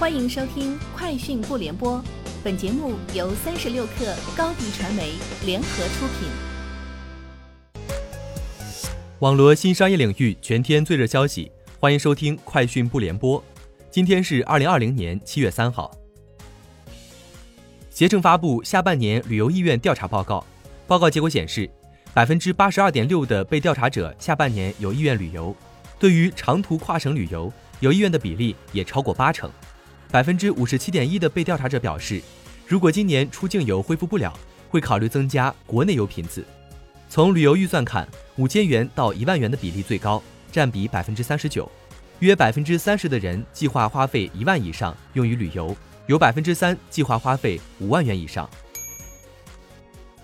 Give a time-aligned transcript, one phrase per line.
[0.00, 1.98] 欢迎收听《快讯不联播》，
[2.42, 5.12] 本节目由三十六克高低传媒
[5.44, 6.30] 联合出品。
[9.18, 13.38] 网罗新商业领域全天最热消息，欢迎收听《快讯不联播》。
[13.90, 15.94] 今天是二零二零年七月三号。
[17.90, 20.42] 携程发布下半年旅游意愿调查报告，
[20.86, 21.68] 报告结果显示，
[22.14, 25.54] 百分之八十二点六的被调查者下半年有意愿旅游，
[25.98, 29.50] 对于长途跨省旅游有意愿的比例也超过八成。
[30.10, 32.20] 百分之五十七点一的被调查者表示，
[32.66, 34.36] 如果今年出境游恢复不了，
[34.68, 36.44] 会考虑增加国内游频次。
[37.08, 41.70] 从旅游预算看，五千元到一万元的比例最高，占比百分之三十九，
[42.18, 45.76] 约百分之三十的人计划花费一万以上用于旅游，
[46.08, 48.50] 有百分之三计划花费五万元以上。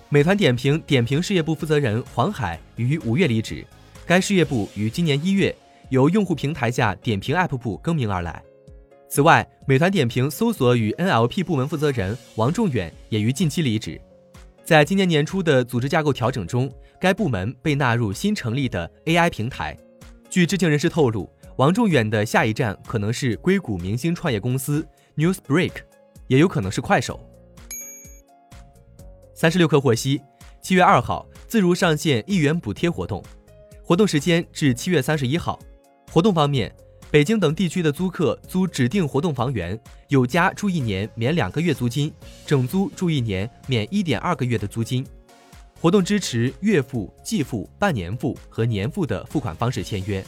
[0.08, 3.64] 美团点评点评事业部负责人黄海于五月离职，
[4.04, 5.54] 该事业部于今年一月
[5.90, 8.42] 由用户平台下点评 App 部更名而来。
[9.08, 14.00] 此外，美团点评搜索与 NLP 部门负责人王仲远也于近期离职。
[14.64, 19.78] 在今年年初的组织架构调整中，该部门被纳入新成立的 AI 平台。
[20.28, 25.72] 据知情人士透露，王仲远的下一站可能是硅谷明星创业公司 Newsbreak，
[26.26, 27.20] 也有可能是快手。
[29.34, 30.20] 三十六氪获悉，
[30.60, 33.22] 七月二号自如上线一元补贴活动，
[33.84, 35.58] 活动时间至七月三十一号。
[36.10, 36.74] 活动方面。
[37.08, 42.12] 北京等地区的租客租指定活动房源，有家住一年免两个月租金，
[42.44, 45.06] 整租住一年免一点二个月的租金。
[45.80, 50.24] 活动支持月付、季付、半年付和年付的付款方式签约。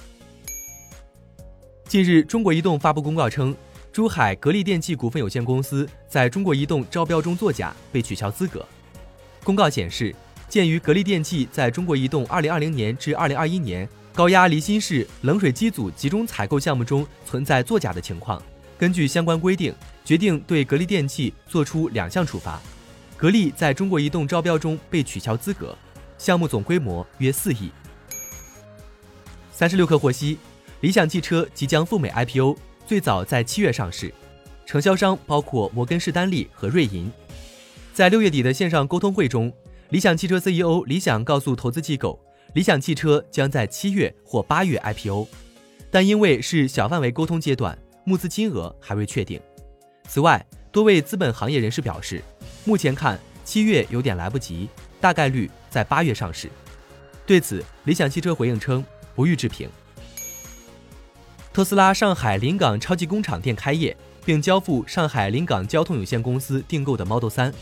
[1.89, 3.55] 近日，中国移动发布公告称，
[3.93, 8.65] 珠海格力电器股份有限公司在中国移动招标中作假，被取消资格。
[9.43, 10.15] 公告显示，
[10.49, 13.89] 鉴于格力电器在中国移动二零二零年至二零二一年。
[14.19, 18.43] 高压离心式冷水机组集中采购项目中存在作假的情况，
[18.77, 19.73] 根据相关规定，
[20.05, 22.61] 决定对格力电器作出两项处罚。
[23.17, 25.79] 格力在中国移动招标中被取消资格，
[26.19, 27.71] 项目总规模约四亿。
[29.53, 30.37] 三十六氪获悉，
[30.81, 32.57] 理想汽车即将赴美 IPO，
[32.89, 34.13] 最早在七月上市，
[34.67, 37.09] 承销商包括摩根士丹利和瑞银。
[37.95, 39.53] 在六月底的线上沟通会中，
[39.91, 42.19] 理想汽车 CEO 李想告诉投资机构。
[42.59, 45.29] 理想汽车将在七月或八月 IPO，
[45.93, 49.41] 但因为是小范围沟通阶段，募资金额还未确定。
[50.09, 52.21] 此外，多位资本行业人士表示，
[52.65, 54.69] 目前看七月有点来不及，
[55.01, 56.51] 大概率在八月上市。
[57.25, 59.71] 对此，理想汽车回应称不予置评。
[61.53, 67.53] 特斯拉上海临港超级工厂店开业，并交付上海临港交通有限公司订购的 Model 3。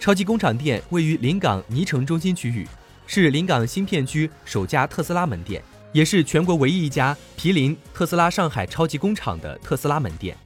[0.00, 2.66] 超级工厂店位于临港泥城中心区域。
[3.12, 5.60] 是临港新片区首家特斯拉门店，
[5.90, 10.36] 也是全国唯一一家毗邻特斯拉上海超级工厂的特斯拉门店。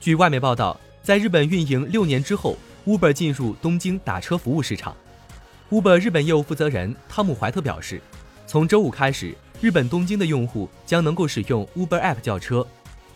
[0.00, 4.96] 据外媒报道，在日本运营六年之后，Uber 进入东京打车服务市场。
[5.70, 8.02] Uber 日本业务负责人汤姆·怀特表示，
[8.44, 12.66] 从周五开始，日本东京的用户将能够使用 Uber App 叫车。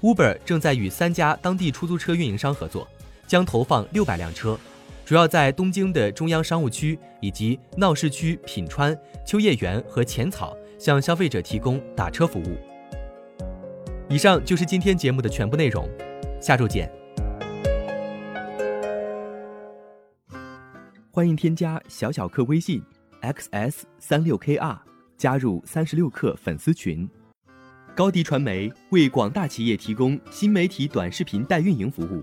[0.01, 2.87] Uber 正在与三家当地出租车运营商合作，
[3.27, 4.57] 将投放六百辆车。
[5.09, 12.59] 主要在东京的中央商务区以及闹市区品川、秋叶原和浅草向消费者提供打车服务。
[14.07, 15.89] 以上就是今天节目的全部内容，
[16.43, 16.93] 下周见。
[21.11, 22.83] 欢迎添加小小客微信
[23.23, 24.79] xs 三六 kr
[25.17, 27.09] 加入三十六氪粉丝群。
[27.97, 32.23] 高迪传媒为广大企业提供新媒体短视频代运营服务。